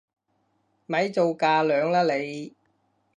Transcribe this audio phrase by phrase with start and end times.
[0.87, 2.55] 咪做架樑啦你！